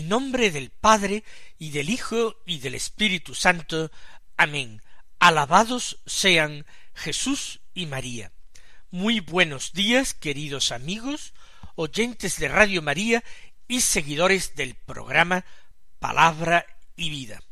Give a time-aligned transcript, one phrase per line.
[0.00, 1.24] El nombre del Padre
[1.58, 3.90] y del Hijo y del Espíritu Santo.
[4.38, 4.80] Amén.
[5.18, 6.64] Alabados sean
[6.94, 8.32] Jesús y María.
[8.90, 11.34] Muy buenos días, queridos amigos,
[11.74, 13.22] oyentes de Radio María
[13.68, 15.44] y seguidores del programa
[15.98, 16.64] Palabra
[16.96, 17.42] y Vida.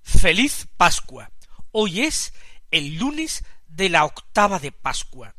[0.00, 1.32] Feliz Pascua.
[1.72, 2.32] Hoy es
[2.70, 5.34] el lunes de la octava de Pascua.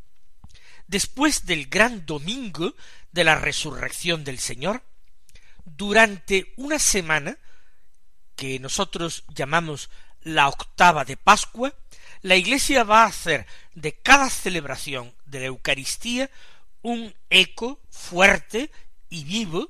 [0.88, 2.75] Después del gran domingo
[3.14, 4.84] de la resurrección del Señor,
[5.66, 7.38] durante una semana,
[8.36, 9.90] que nosotros llamamos
[10.22, 11.74] la octava de Pascua,
[12.22, 16.30] la Iglesia va a hacer de cada celebración de la Eucaristía
[16.82, 18.72] un eco fuerte
[19.10, 19.70] y vivo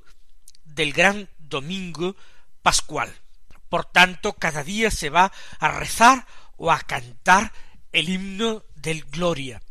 [0.65, 2.15] del gran domingo
[2.61, 3.13] pascual.
[3.69, 6.25] Por tanto, cada día se va a rezar
[6.57, 7.53] o a cantar
[7.91, 9.61] el himno del Gloria.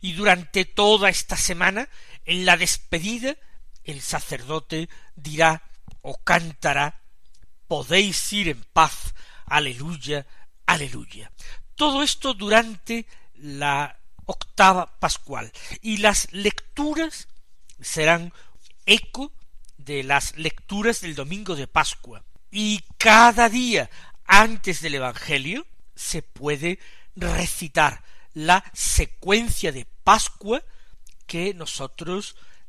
[0.00, 1.88] Y durante toda esta semana,
[2.24, 3.36] en la despedida,
[3.88, 5.62] el sacerdote dirá
[6.02, 7.00] o cantará,
[7.66, 9.14] podéis ir en paz,
[9.46, 10.26] aleluya,
[10.66, 11.32] aleluya.
[11.74, 17.28] Todo esto durante la octava pascual y las lecturas
[17.80, 18.34] serán
[18.84, 19.32] eco
[19.78, 22.22] de las lecturas del domingo de Pascua.
[22.50, 23.88] Y cada día
[24.26, 26.78] antes del Evangelio se puede
[27.16, 30.62] recitar la secuencia de Pascua
[31.26, 32.36] que nosotros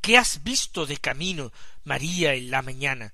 [0.00, 1.52] ¿Qué has visto de camino,
[1.84, 3.12] María, en la mañana?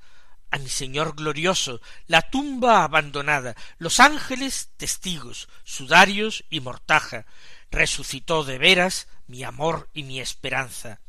[0.51, 7.27] A mi Señor glorioso, la tumba abandonada, los ángeles testigos, sudarios y mortaja,
[7.71, 11.01] resucitó de veras mi amor y mi esperanza.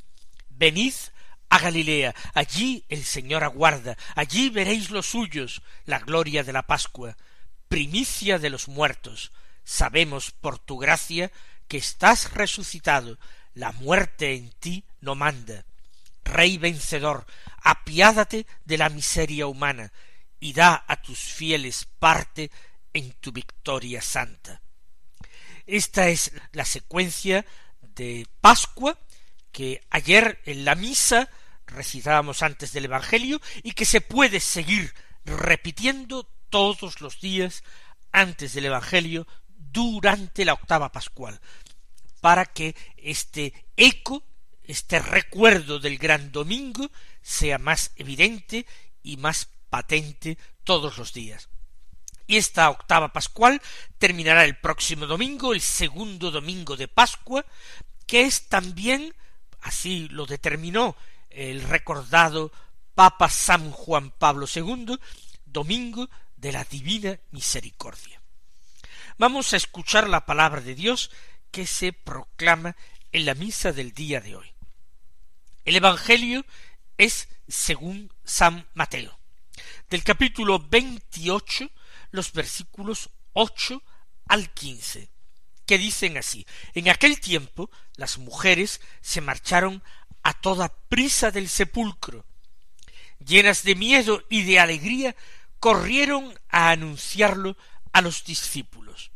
[0.50, 0.94] Venid
[1.50, 7.16] a Galilea, allí el Señor aguarda, allí veréis los suyos, la gloria de la Pascua,
[7.68, 9.32] primicia de los muertos.
[9.64, 11.32] Sabemos por tu gracia
[11.68, 13.20] que estás resucitado,
[13.56, 15.66] la muerte en ti no manda.
[16.24, 17.26] Rey vencedor,
[17.64, 19.92] apiádate de la miseria humana
[20.40, 22.52] y da a tus fieles parte
[22.94, 24.62] en tu victoria santa.
[25.66, 27.46] Esta es la secuencia
[27.82, 29.00] de Pascua
[29.52, 31.30] que ayer en la misa
[31.66, 34.94] recitábamos antes del Evangelio y que se puede seguir
[35.24, 37.64] repitiendo todos los días
[38.12, 41.40] antes del Evangelio durante la octava pascual
[42.26, 44.24] para que este eco,
[44.64, 46.90] este recuerdo del gran domingo
[47.22, 48.66] sea más evidente
[49.04, 51.50] y más patente todos los días.
[52.26, 53.62] Y esta octava pascual
[54.00, 57.46] terminará el próximo domingo, el segundo domingo de Pascua,
[58.08, 59.14] que es también,
[59.62, 60.96] así lo determinó
[61.30, 62.52] el recordado
[62.96, 64.98] Papa San Juan Pablo II,
[65.46, 68.20] domingo de la Divina Misericordia.
[69.20, 71.12] Vamos a escuchar la palabra de Dios
[71.56, 72.76] que se proclama
[73.14, 74.54] en la misa del día de hoy.
[75.64, 76.46] El Evangelio
[76.98, 79.18] es según San Mateo,
[79.90, 81.72] del capítulo veintiocho,
[82.12, 83.82] los versículos ocho
[84.28, 85.08] al quince,
[85.66, 89.82] que dicen así En aquel tiempo las mujeres se marcharon
[90.24, 92.26] a toda prisa del sepulcro.
[93.26, 95.16] Llenas de miedo y de alegría,
[95.62, 97.56] corrieron a anunciarlo
[97.94, 99.12] a los discípulos.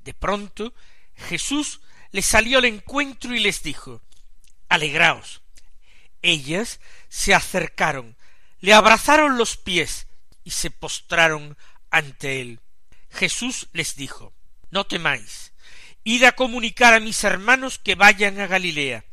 [0.00, 0.72] De pronto
[1.16, 1.80] Jesús
[2.10, 4.02] les salió al encuentro y les dijo
[4.68, 5.42] Alegraos.
[6.22, 8.16] Ellas se acercaron,
[8.60, 10.06] le abrazaron los pies
[10.42, 11.56] y se postraron
[11.90, 12.60] ante él.
[13.10, 14.32] Jesús les dijo
[14.70, 15.52] No temáis,
[16.02, 19.04] id a comunicar a mis hermanos que vayan a Galilea,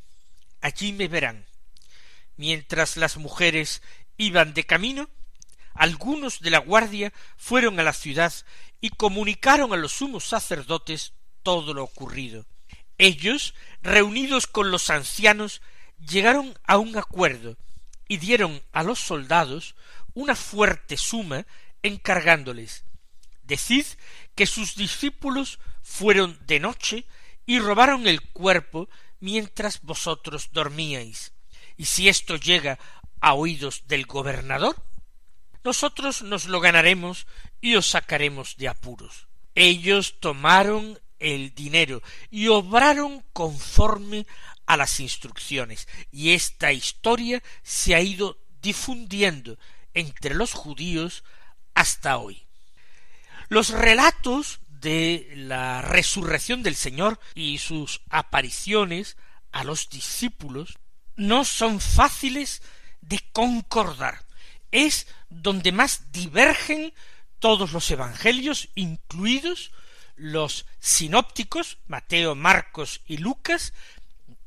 [0.61, 1.45] allí me verán.
[2.37, 3.81] Mientras las mujeres
[4.17, 5.09] iban de camino,
[5.73, 8.33] algunos de la guardia fueron a la ciudad
[8.79, 12.45] y comunicaron a los sumos sacerdotes todo lo ocurrido.
[12.97, 15.61] Ellos, reunidos con los ancianos,
[15.97, 17.57] llegaron a un acuerdo
[18.07, 19.75] y dieron a los soldados
[20.13, 21.45] una fuerte suma
[21.83, 22.85] encargándoles
[23.51, 23.85] decid
[24.33, 27.05] que sus discípulos fueron de noche
[27.45, 28.87] y robaron el cuerpo
[29.19, 31.33] mientras vosotros dormíais.
[31.75, 32.79] Y si esto llega
[33.19, 34.75] a oídos del gobernador,
[35.65, 37.27] nosotros nos lo ganaremos
[37.59, 39.27] y os sacaremos de apuros.
[39.53, 44.25] Ellos tomaron el dinero y obraron conforme
[44.65, 49.57] a las instrucciones, y esta historia se ha ido difundiendo
[49.93, 51.23] entre los judíos
[51.73, 52.45] hasta hoy.
[53.49, 59.17] Los relatos de la resurrección del Señor y sus apariciones
[59.51, 60.79] a los discípulos
[61.15, 62.61] no son fáciles
[63.01, 64.25] de concordar.
[64.71, 66.93] Es donde más divergen
[67.39, 69.71] todos los evangelios, incluidos
[70.15, 73.73] los sinópticos, Mateo, Marcos y Lucas,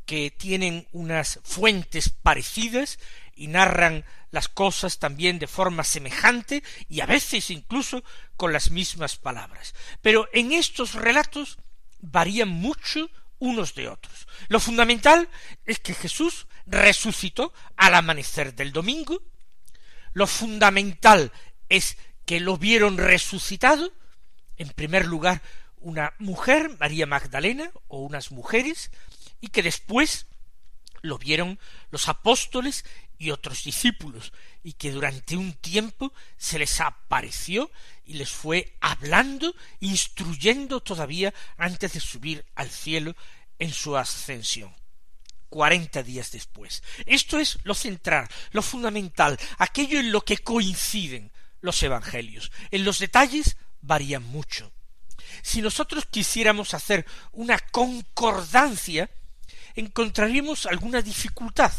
[0.06, 2.99] que tienen unas fuentes parecidas
[3.34, 8.05] y narran las cosas también de forma semejante y a veces incluso
[8.37, 9.75] con las mismas palabras.
[10.02, 11.58] Pero en estos relatos
[12.00, 14.26] varían mucho unos de otros.
[14.49, 15.28] Lo fundamental
[15.64, 19.22] es que Jesús resucitó al amanecer del domingo.
[20.12, 21.32] Lo fundamental
[21.69, 23.93] es que lo vieron resucitado,
[24.59, 25.43] en primer lugar,
[25.77, 28.91] una mujer, María Magdalena, o unas mujeres,
[29.41, 30.27] y que después
[31.03, 31.59] lo vieron
[31.91, 32.85] los apóstoles
[33.19, 37.71] y otros discípulos, y que durante un tiempo se les apareció
[38.05, 43.15] y les fue hablando, instruyendo todavía antes de subir al cielo
[43.59, 44.75] en su ascensión.
[45.49, 46.83] Cuarenta días después.
[47.07, 51.31] Esto es lo central, lo fundamental, aquello en lo que coinciden
[51.61, 52.50] los evangelios.
[52.71, 54.73] En los detalles varían mucho.
[55.43, 59.11] Si nosotros quisiéramos hacer una concordancia,
[59.75, 61.73] encontraríamos alguna dificultad.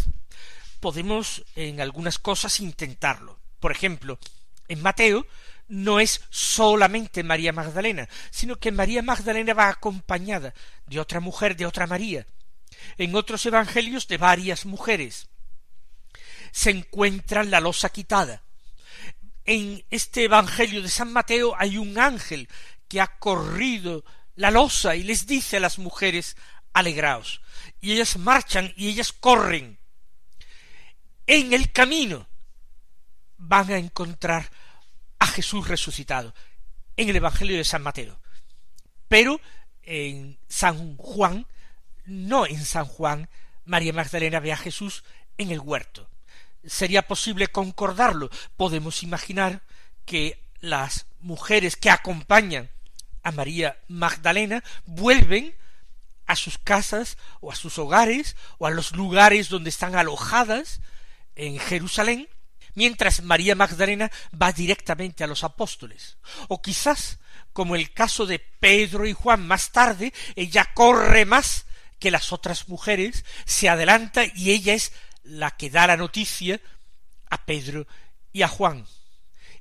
[0.80, 3.40] Podemos en algunas cosas intentarlo.
[3.60, 4.20] Por ejemplo,
[4.68, 5.26] en Mateo
[5.68, 10.54] no es solamente María Magdalena, sino que María Magdalena va acompañada
[10.86, 12.28] de otra mujer, de otra María.
[12.98, 15.28] En otros evangelios de varias mujeres.
[16.52, 18.44] Se encuentra la losa quitada.
[19.46, 22.50] En este evangelio de San Mateo hay un ángel
[22.88, 24.04] que ha corrido
[24.36, 26.36] la losa y les dice a las mujeres
[26.74, 27.42] alegraos.
[27.80, 29.80] Y ellas marchan y ellas corren.
[31.28, 32.28] En el camino
[33.38, 34.50] van a encontrar
[35.20, 36.34] a Jesús resucitado
[36.98, 38.20] en el Evangelio de San Mateo.
[39.08, 39.40] Pero
[39.84, 41.46] en San Juan,
[42.06, 43.30] no en San Juan,
[43.64, 45.04] María Magdalena ve a Jesús
[45.38, 46.10] en el huerto.
[46.68, 48.30] ¿Sería posible concordarlo?
[48.58, 49.62] Podemos imaginar
[50.06, 52.70] que las mujeres que acompañan
[53.24, 55.56] a María Magdalena vuelven
[56.28, 60.82] a sus casas o a sus hogares o a los lugares donde están alojadas
[61.36, 62.28] en Jerusalén
[62.76, 66.18] mientras María Magdalena va directamente a los apóstoles.
[66.48, 67.20] O quizás,
[67.54, 71.66] como el caso de Pedro y Juan más tarde, ella corre más
[72.00, 74.92] que las otras mujeres, se adelanta y ella es
[75.26, 76.62] la que da la noticia
[77.30, 77.88] a Pedro
[78.32, 78.86] y a Juan.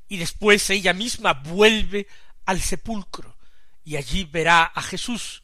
[0.09, 2.07] Y después ella misma vuelve
[2.45, 3.37] al sepulcro
[3.85, 5.43] y allí verá a Jesús,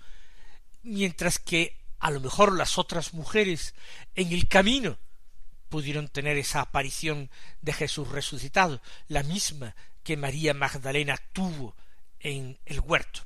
[0.82, 3.74] mientras que a lo mejor las otras mujeres
[4.14, 4.98] en el camino
[5.68, 7.30] pudieron tener esa aparición
[7.60, 11.76] de Jesús resucitado, la misma que María Magdalena tuvo
[12.18, 13.20] en el huerto.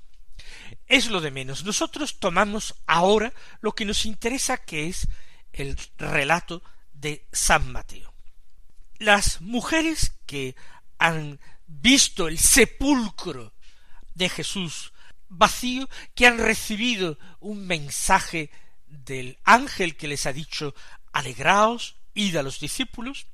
[0.86, 1.64] Es lo de menos.
[1.64, 5.08] Nosotros tomamos ahora lo que nos interesa, que es
[5.52, 6.62] el relato
[7.04, 8.14] de San Mateo.
[8.98, 10.56] Las mujeres que
[10.96, 13.52] han visto el sepulcro
[14.14, 14.94] de Jesús
[15.28, 18.50] vacío, que han recibido un mensaje
[18.86, 20.74] del ángel que les ha dicho
[21.12, 23.26] alegraos, id a los discípulos,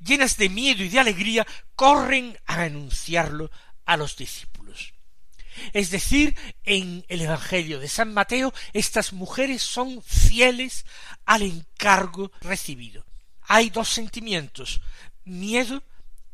[0.00, 1.46] llenas de miedo y de alegría,
[1.76, 3.52] corren a anunciarlo
[3.84, 4.55] a los discípulos.
[5.72, 10.84] Es decir, en el Evangelio de San Mateo, estas mujeres son fieles
[11.24, 13.04] al encargo recibido.
[13.42, 14.80] Hay dos sentimientos,
[15.24, 15.82] miedo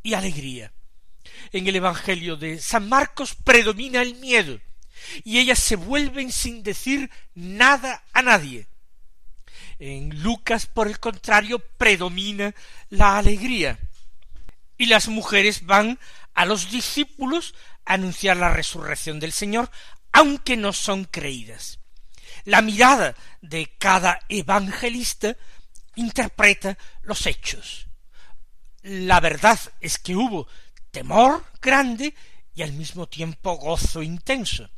[0.03, 0.73] y alegría.
[1.53, 4.61] En el Evangelio de San Marcos predomina el miedo,
[5.25, 8.67] y ellas se vuelven sin decir nada a nadie,
[9.85, 12.55] en Lucas, por el contrario, predomina
[12.89, 13.81] la alegría.
[14.79, 15.99] Y las mujeres van
[16.35, 19.71] a los discípulos anunciar la resurrección del Señor,
[20.13, 21.79] aunque no son creídas.
[22.45, 25.37] La mirada de cada evangelista
[25.95, 27.87] interpreta los hechos.
[28.83, 30.49] La verdad es que hubo
[30.91, 32.15] temor grande
[32.55, 34.69] y al mismo tiempo gozo intenso.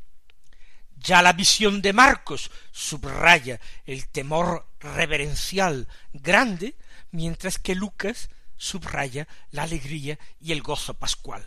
[0.97, 6.77] Ya la visión de Marcos subraya el temor reverencial grande,
[7.11, 11.47] mientras que Lucas subraya la alegría y el gozo pascual.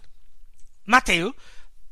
[0.88, 1.36] Mateo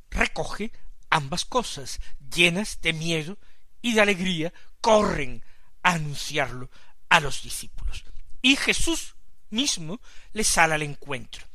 [0.09, 0.71] recoge
[1.09, 1.99] ambas cosas,
[2.33, 3.37] llenas de miedo
[3.81, 5.43] y de alegría, corren
[5.83, 6.71] a anunciarlo
[7.09, 8.05] a los discípulos.
[8.41, 9.15] Y Jesús
[9.49, 9.99] mismo
[10.33, 11.45] les sale al encuentro.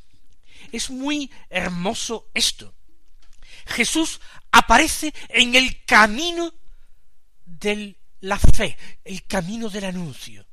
[0.71, 2.73] Es muy hermoso esto.
[3.65, 4.21] Jesús
[4.51, 6.53] aparece en el camino
[7.45, 10.45] de la fe, el camino del anuncio.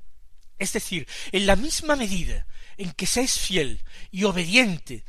[0.59, 2.47] Es decir, en la misma medida
[2.78, 5.04] en que se es fiel y obediente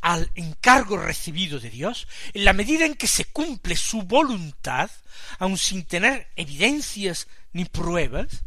[0.00, 4.90] al encargo recibido de Dios, en la medida en que se cumple su voluntad,
[5.38, 8.44] aun sin tener evidencias ni pruebas,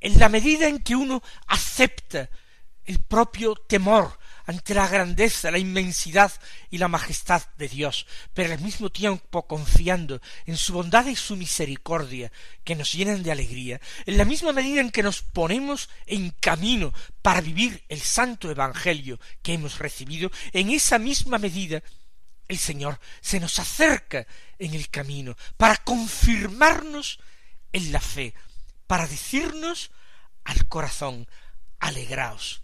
[0.00, 2.30] en la medida en que uno acepta
[2.84, 6.32] el propio temor ante la grandeza, la inmensidad
[6.70, 11.36] y la majestad de Dios, pero al mismo tiempo confiando en su bondad y su
[11.36, 12.32] misericordia,
[12.64, 16.92] que nos llenan de alegría, en la misma medida en que nos ponemos en camino
[17.22, 21.82] para vivir el santo Evangelio que hemos recibido, en esa misma medida
[22.48, 24.26] el Señor se nos acerca
[24.58, 27.20] en el camino para confirmarnos
[27.72, 28.34] en la fe,
[28.86, 29.92] para decirnos
[30.44, 31.28] al corazón,
[31.78, 32.62] alegraos.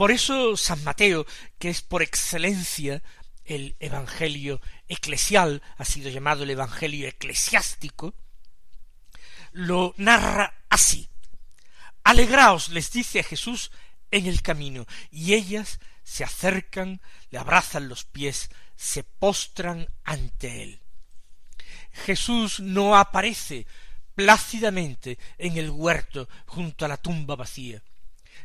[0.00, 1.26] Por eso San Mateo,
[1.58, 3.02] que es por excelencia
[3.44, 8.14] el Evangelio eclesial, ha sido llamado el Evangelio eclesiástico,
[9.52, 11.10] lo narra así.
[12.02, 13.72] Alegraos, les dice a Jesús
[14.10, 20.80] en el camino, y ellas se acercan, le abrazan los pies, se postran ante él.
[21.92, 23.66] Jesús no aparece
[24.14, 27.82] plácidamente en el huerto junto a la tumba vacía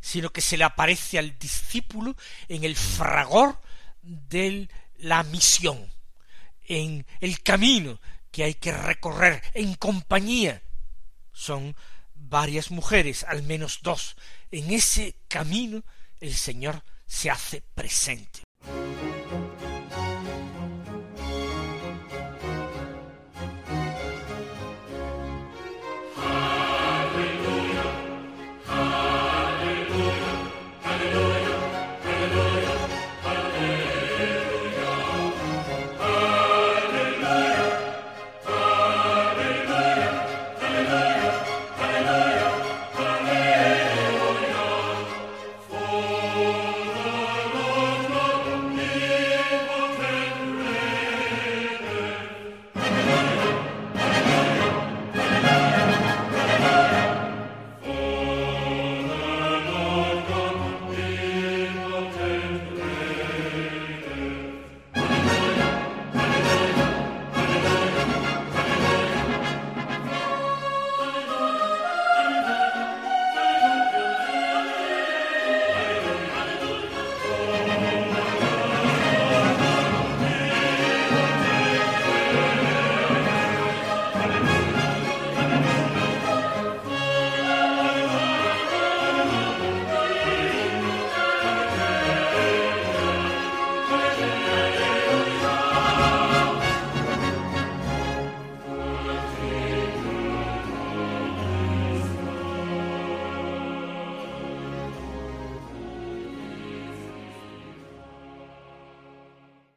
[0.06, 2.16] sino que se le aparece al discípulo
[2.48, 3.60] en el fragor
[4.04, 4.70] de
[5.00, 5.92] la misión,
[6.68, 10.62] en el camino que hay que recorrer en compañía.
[11.34, 11.76] Son
[12.14, 14.16] varias mujeres, al menos dos.
[14.52, 15.84] En ese camino
[16.20, 18.45] el Señor se hace presente.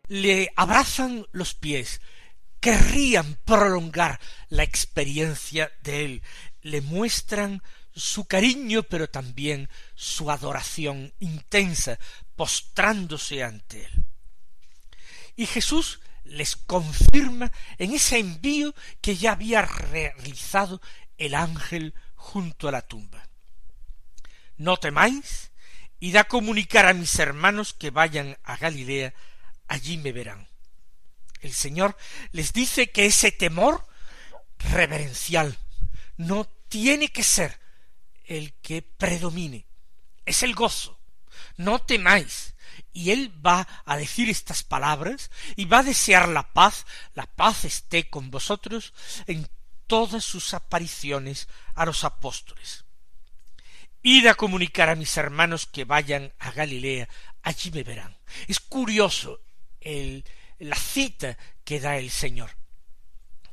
[0.08, 2.00] Le abrazan los pies,
[2.60, 6.22] querrían prolongar la experiencia de él,
[6.62, 7.62] le muestran
[7.94, 11.98] su cariño, pero también su adoración intensa,
[12.36, 14.04] postrándose ante él.
[15.36, 20.80] Y Jesús les confirma en ese envío que ya había realizado
[21.16, 23.28] el ángel junto a la tumba.
[24.56, 25.50] No temáis,
[26.00, 29.14] id a comunicar a mis hermanos que vayan a Galilea,
[29.68, 30.48] allí me verán.
[31.40, 31.96] El Señor
[32.32, 33.86] les dice que ese temor
[34.58, 35.56] reverencial
[36.16, 37.58] no tiene que ser
[38.24, 39.66] el que predomine,
[40.26, 40.98] es el gozo.
[41.56, 42.54] No temáis.
[42.92, 47.64] Y él va a decir estas palabras y va a desear la paz, la paz
[47.64, 48.92] esté con vosotros
[49.26, 49.48] en
[49.86, 52.84] todas sus apariciones a los apóstoles.
[54.02, 57.08] Id a comunicar a mis hermanos que vayan a Galilea,
[57.42, 58.16] allí me verán.
[58.46, 59.40] Es curioso
[59.80, 62.50] la cita que da el Señor.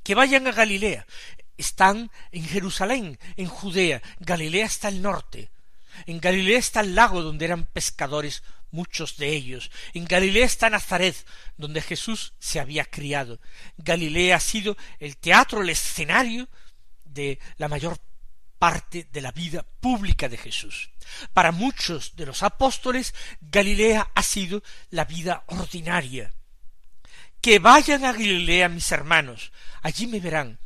[0.03, 1.05] Que vayan a Galilea.
[1.57, 4.01] Están en Jerusalén, en Judea.
[4.19, 5.49] Galilea está al norte.
[6.05, 9.71] En Galilea está el lago donde eran pescadores muchos de ellos.
[9.93, 11.15] En Galilea está Nazaret,
[11.57, 13.39] donde Jesús se había criado.
[13.77, 16.49] Galilea ha sido el teatro, el escenario
[17.05, 17.97] de la mayor
[18.57, 20.89] parte de la vida pública de Jesús.
[21.33, 26.33] Para muchos de los apóstoles, Galilea ha sido la vida ordinaria.
[27.41, 29.51] que vayan a Galilea mis hermanos,
[29.83, 30.57] allí me verán.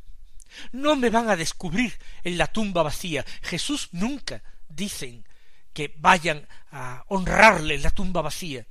[0.71, 3.25] No me van a descubrir en la tumba vacía.
[3.41, 5.27] Jesús nunca dicen
[5.73, 8.65] que vayan a honrarle en la tumba vacía,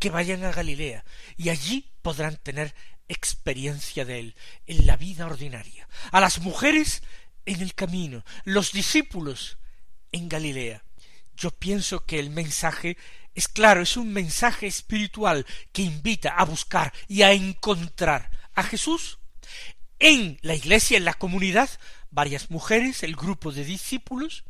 [0.00, 1.04] que vayan a Galilea,
[1.36, 2.74] y allí podrán tener
[3.08, 4.36] experiencia de él
[4.66, 5.88] en la vida ordinaria.
[6.10, 7.02] A las mujeres
[7.48, 9.56] en el camino, los discípulos
[10.12, 10.84] en Galilea.
[11.34, 12.98] Yo pienso que el mensaje
[13.34, 19.18] es claro, es un mensaje espiritual que invita a buscar y a encontrar a Jesús
[19.98, 21.70] en la iglesia, en la comunidad,
[22.10, 24.44] varias mujeres, el grupo de discípulos,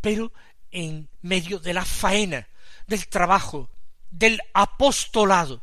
[0.00, 0.32] pero
[0.72, 2.48] en medio de la faena,
[2.88, 3.70] del trabajo,
[4.10, 5.62] del apostolado,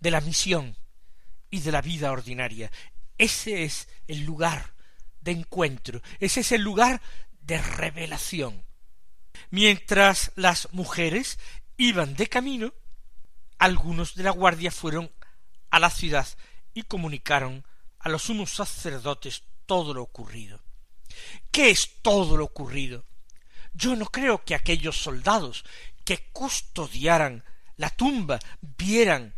[0.00, 0.76] de la misión
[1.50, 2.72] y de la vida ordinaria.
[3.16, 4.73] Ese es el lugar
[5.24, 7.00] de encuentro, ese es el lugar
[7.40, 8.64] de revelación.
[9.50, 11.38] Mientras las mujeres
[11.76, 12.72] iban de camino,
[13.58, 15.10] algunos de la guardia fueron
[15.70, 16.26] a la ciudad
[16.72, 17.66] y comunicaron
[17.98, 20.62] a los sumos sacerdotes todo lo ocurrido.
[21.50, 23.04] ¿Qué es todo lo ocurrido?
[23.72, 25.64] Yo no creo que aquellos soldados
[26.04, 27.44] que custodiaran
[27.76, 29.34] la tumba vieran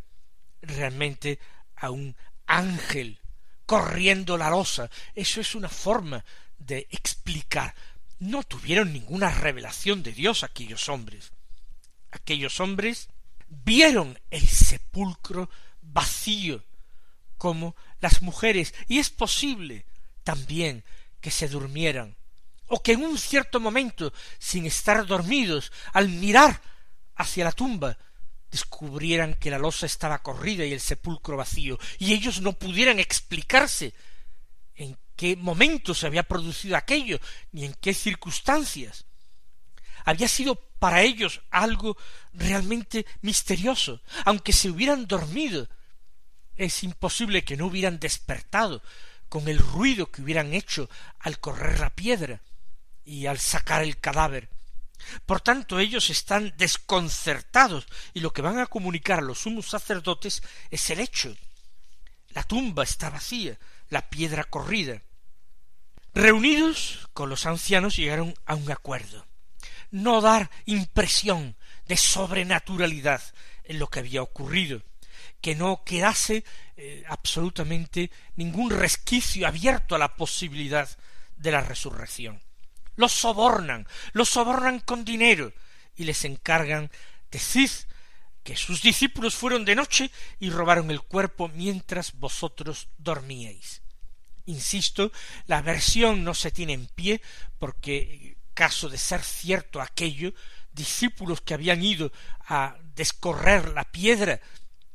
[0.60, 1.38] realmente
[1.76, 2.16] a un
[2.46, 3.20] ángel
[3.66, 4.88] corriendo la losa.
[5.14, 6.24] Eso es una forma
[6.58, 7.74] de explicar.
[8.18, 11.32] No tuvieron ninguna revelación de Dios aquellos hombres.
[12.10, 13.08] Aquellos hombres
[13.48, 15.50] vieron el sepulcro
[15.82, 16.64] vacío
[17.36, 19.84] como las mujeres, y es posible
[20.24, 20.84] también
[21.20, 22.16] que se durmieran,
[22.68, 26.62] o que en un cierto momento, sin estar dormidos, al mirar
[27.14, 27.98] hacia la tumba,
[28.56, 33.92] descubrieran que la losa estaba corrida y el sepulcro vacío, y ellos no pudieran explicarse
[34.74, 37.20] en qué momento se había producido aquello,
[37.52, 39.04] ni en qué circunstancias.
[40.04, 41.98] Había sido para ellos algo
[42.32, 45.68] realmente misterioso, aunque se hubieran dormido,
[46.56, 48.82] es imposible que no hubieran despertado
[49.28, 52.40] con el ruido que hubieran hecho al correr la piedra
[53.04, 54.48] y al sacar el cadáver.
[55.24, 60.90] Por tanto, ellos están desconcertados y lo que van a comunicar los sumos sacerdotes es
[60.90, 61.36] el hecho.
[62.30, 65.02] La tumba está vacía, la piedra corrida.
[66.14, 69.26] Reunidos con los ancianos llegaron a un acuerdo.
[69.90, 71.56] No dar impresión
[71.86, 73.22] de sobrenaturalidad
[73.64, 74.82] en lo que había ocurrido,
[75.40, 76.44] que no quedase
[76.76, 80.88] eh, absolutamente ningún resquicio abierto a la posibilidad
[81.36, 82.42] de la resurrección.
[82.96, 85.52] Los sobornan, los sobornan con dinero
[85.94, 86.90] y les encargan
[87.30, 87.70] decid
[88.42, 93.82] que sus discípulos fueron de noche y robaron el cuerpo mientras vosotros dormíais.
[94.46, 95.10] Insisto,
[95.46, 97.20] la versión no se tiene en pie
[97.58, 100.32] porque caso de ser cierto aquello,
[100.72, 102.12] discípulos que habían ido
[102.48, 104.40] a descorrer la piedra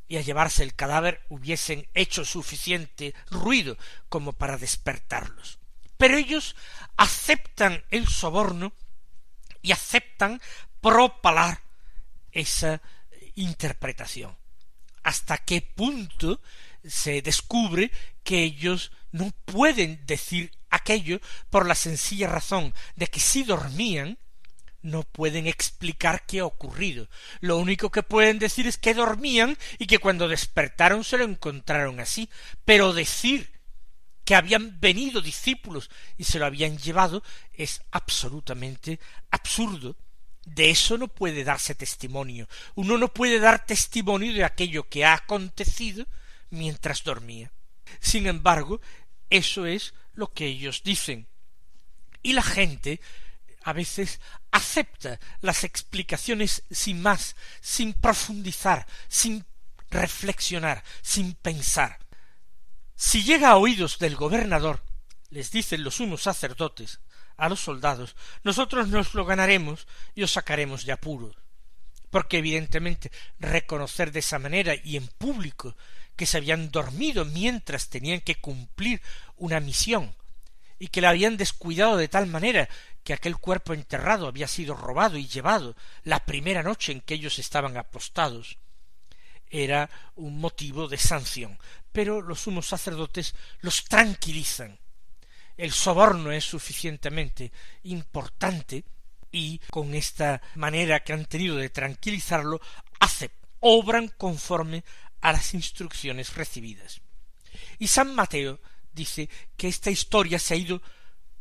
[0.08, 3.78] y a llevarse el cadáver hubiesen hecho suficiente ruido
[4.10, 5.60] como para despertarlos.
[5.98, 6.56] Pero ellos
[6.98, 8.74] aceptan el soborno
[9.62, 10.42] y aceptan
[10.82, 11.62] propalar
[12.32, 12.82] esa
[13.36, 14.36] interpretación.
[15.04, 16.42] Hasta qué punto
[16.84, 17.92] se descubre
[18.24, 24.18] que ellos no pueden decir aquello por la sencilla razón de que si dormían
[24.82, 27.08] no pueden explicar qué ha ocurrido.
[27.40, 32.00] Lo único que pueden decir es que dormían y que cuando despertaron se lo encontraron
[32.00, 32.30] así.
[32.66, 33.52] Pero decir
[34.26, 39.00] que habían venido discípulos y se lo habían llevado es absolutamente
[39.32, 39.96] absurdo.
[40.46, 42.48] De eso no puede darse testimonio.
[42.76, 46.08] Uno no puede dar testimonio de aquello que ha acontecido
[46.50, 47.52] mientras dormía.
[48.00, 48.82] Sin embargo,
[49.30, 51.28] eso es lo que ellos dicen.
[52.24, 53.00] Y la gente
[53.64, 54.20] a veces
[54.52, 59.46] acepta las explicaciones sin más, sin profundizar, sin
[59.90, 62.00] reflexionar, sin pensar.
[63.04, 64.84] Si llega a oídos del gobernador,
[65.32, 67.00] les dicen los unos sacerdotes
[67.36, 71.36] a los soldados, nosotros nos lo ganaremos y os sacaremos de apuros.
[72.12, 75.76] Porque evidentemente reconocer de esa manera y en público
[76.16, 79.02] que se habían dormido mientras tenían que cumplir
[79.36, 80.16] una misión
[80.78, 82.70] y que la habían descuidado de tal manera
[83.04, 87.40] que aquel cuerpo enterrado había sido robado y llevado la primera noche en que ellos
[87.40, 88.60] estaban apostados,
[89.52, 91.60] era un motivo de sanción.
[91.92, 94.80] Pero los sumos sacerdotes los tranquilizan.
[95.58, 97.52] El soborno es suficientemente
[97.84, 98.86] importante
[99.32, 102.60] y con esta manera que han tenido de tranquilizarlo,
[103.00, 104.84] hace, obran conforme
[105.22, 107.02] a las instrucciones recibidas.
[107.80, 108.60] Y San Mateo
[108.92, 110.82] dice que esta historia se ha ido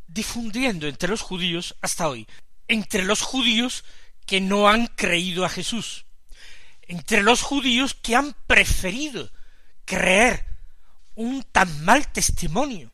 [0.07, 2.27] difundiendo entre los judíos hasta hoy,
[2.67, 3.83] entre los judíos
[4.25, 6.05] que no han creído a Jesús,
[6.91, 9.31] entre los judíos que han preferido
[9.85, 10.45] creer
[11.15, 12.91] un tan mal testimonio,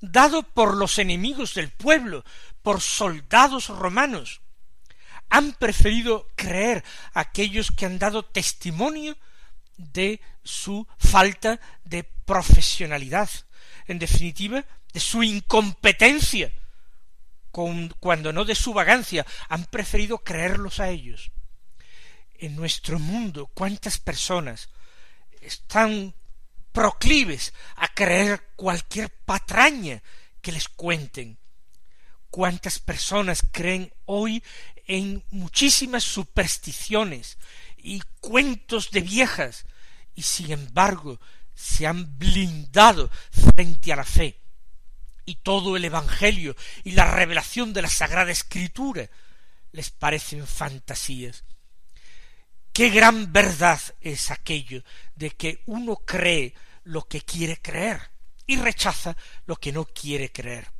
[0.00, 2.24] dado por los enemigos del pueblo,
[2.62, 4.42] por soldados romanos.
[5.28, 9.16] Han preferido creer aquellos que han dado testimonio
[9.76, 13.28] de su falta de profesionalidad,
[13.88, 16.52] en definitiva, de su incompetencia,
[17.50, 21.32] cuando no de su vagancia, han preferido creerlos a ellos.
[22.42, 24.68] En nuestro mundo, cuántas personas
[25.40, 26.12] están
[26.72, 30.02] proclives a creer cualquier patraña
[30.40, 31.38] que les cuenten.
[32.30, 34.42] Cuántas personas creen hoy
[34.88, 37.38] en muchísimas supersticiones
[37.76, 39.64] y cuentos de viejas,
[40.16, 41.20] y sin embargo
[41.54, 44.40] se han blindado frente a la fe.
[45.24, 49.08] Y todo el Evangelio y la revelación de la Sagrada Escritura
[49.70, 51.44] les parecen fantasías.
[52.72, 54.82] Qué gran verdad es aquello
[55.14, 56.54] de que uno cree
[56.84, 58.00] lo que quiere creer
[58.46, 60.70] y rechaza lo que no quiere creer.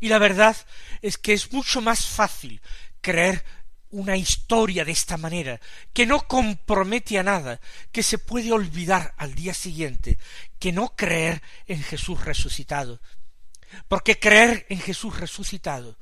[0.00, 0.56] Y la verdad
[1.00, 2.60] es que es mucho más fácil
[3.00, 3.44] creer
[3.90, 5.60] una historia de esta manera,
[5.92, 10.18] que no compromete a nada, que se puede olvidar al día siguiente,
[10.58, 13.00] que no creer en Jesús resucitado.
[13.86, 15.96] Porque creer en Jesús resucitado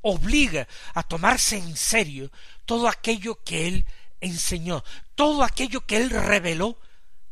[0.00, 2.30] obliga a tomarse en serio
[2.64, 3.86] todo aquello que Él
[4.20, 6.78] enseñó, todo aquello que Él reveló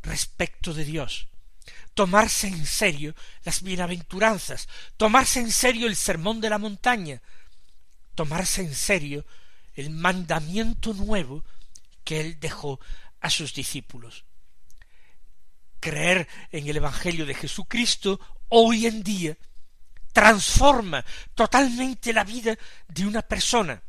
[0.03, 1.29] respecto de Dios.
[1.95, 7.23] Tomarse en serio las bienaventuranzas, tomarse en serio el sermón de la montaña,
[8.15, 9.25] tomarse en serio
[9.75, 11.45] el mandamiento nuevo
[12.05, 12.81] que él dejó
[13.21, 14.25] a sus discípulos.
[15.81, 19.37] Creer en el Evangelio de Jesucristo hoy en día
[20.13, 22.57] transforma totalmente la vida
[22.89, 23.83] de una persona.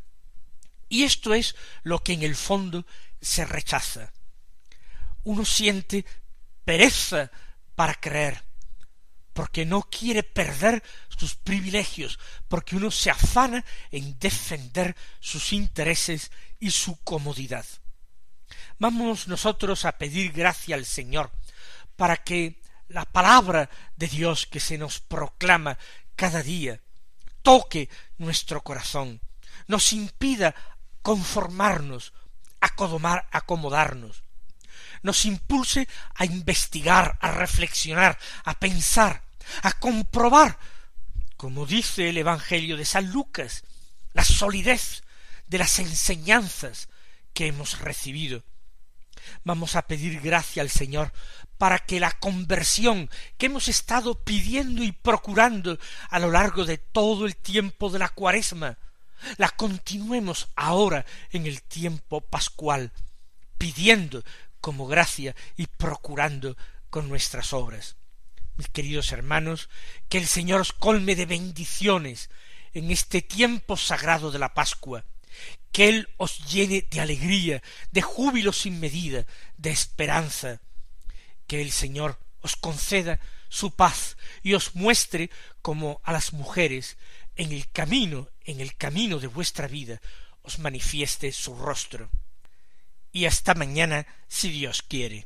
[0.90, 2.86] Y esto es lo que en el fondo
[3.22, 4.12] se rechaza.
[5.24, 6.06] Uno siente
[6.64, 7.32] pereza
[7.76, 8.44] para creer,
[9.34, 16.72] porque no quiere perder sus privilegios, porque uno se afana en defender sus intereses y
[16.72, 17.66] su comodidad.
[18.80, 21.32] Vamos nosotros a pedir gracia al Señor
[21.96, 25.78] para que la palabra de Dios que se nos proclama
[26.16, 26.80] cada día
[27.42, 29.22] toque nuestro corazón,
[29.68, 30.54] nos impida
[31.08, 32.12] conformarnos,
[32.60, 34.24] acomodarnos,
[35.04, 39.24] nos impulse a investigar, a reflexionar, a pensar,
[39.64, 40.60] a comprobar,
[41.38, 43.64] como dice el Evangelio de San Lucas,
[44.12, 45.06] la solidez
[45.48, 46.90] de las enseñanzas
[47.34, 48.44] que hemos recibido.
[49.46, 51.14] Vamos a pedir gracia al Señor
[51.58, 57.26] para que la conversión que hemos estado pidiendo y procurando a lo largo de todo
[57.26, 58.78] el tiempo de la cuaresma,
[59.38, 62.92] la continuemos ahora en el tiempo pascual,
[63.58, 64.24] pidiendo
[64.62, 66.58] como gracia y procurando
[66.90, 67.96] con nuestras obras.
[68.56, 69.70] Mis queridos hermanos,
[70.10, 72.30] que el Señor os colme de bendiciones
[72.74, 75.06] en este tiempo sagrado de la Pascua,
[75.72, 79.26] que Él os llene de alegría, de júbilo sin medida,
[79.58, 80.60] de esperanza,
[81.46, 85.30] que el Señor os conceda su paz y os muestre
[85.62, 86.98] como a las mujeres
[87.38, 90.02] en el camino, en el camino de vuestra vida,
[90.42, 92.10] os manifieste su rostro.
[93.12, 95.26] Y hasta mañana, si Dios quiere.